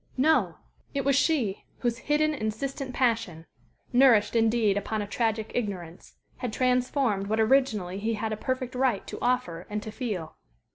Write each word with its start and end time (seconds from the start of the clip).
No! 0.17 0.57
It 0.95 1.05
was 1.05 1.15
she, 1.15 1.63
whose 1.81 1.99
hidden, 1.99 2.33
insistent 2.33 2.91
passion 2.91 3.45
nourished, 3.93 4.35
indeed, 4.35 4.75
upon 4.75 5.03
a 5.03 5.07
tragic 5.07 5.51
ignorance 5.53 6.15
had 6.37 6.51
transformed 6.51 7.27
what 7.27 7.39
originally 7.39 7.99
he 7.99 8.15
had 8.15 8.33
a 8.33 8.35
perfect 8.35 8.73
right 8.73 9.05
to 9.05 9.19
offer 9.21 9.67
and 9.69 9.83
to 9.83 9.91
feel. 9.91 10.37